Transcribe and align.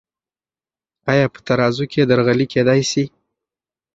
آیا 1.11 1.25
په 1.33 1.39
ترازو 1.47 1.85
کې 1.91 2.01
درغلي 2.09 2.45
کیدی 2.53 2.81
سی؟ 2.91 3.03